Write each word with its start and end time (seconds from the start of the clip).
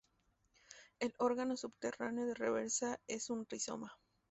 El 0.99 1.13
órgano 1.19 1.55
subterráneo 1.57 2.25
de 2.25 2.33
reserva 2.33 2.97
es 3.05 3.29
un 3.29 3.45
rizoma. 3.47 3.99